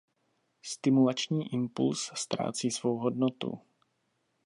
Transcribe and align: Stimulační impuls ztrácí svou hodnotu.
Stimulační 0.61 1.53
impuls 1.53 2.11
ztrácí 2.15 2.71
svou 2.71 2.97
hodnotu. 2.97 3.61